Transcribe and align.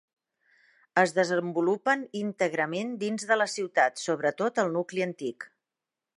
Es 1.01 1.11
desenvolupen 1.17 2.05
íntegrament 2.21 2.97
dins 3.05 3.29
de 3.33 3.39
la 3.41 3.49
ciutat, 3.59 4.05
sobretot 4.07 4.65
al 4.65 4.77
nucli 4.79 5.07
antic. 5.11 5.49